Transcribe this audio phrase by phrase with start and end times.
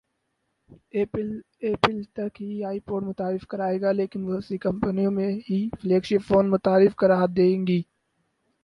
[0.93, 6.01] apple تک ہی iPod متعارف کرائے گا لیکن بہت سی کمپنیاں میں ہی فلیگ
[6.03, 7.81] شپ فون متعارف کرا دیں گی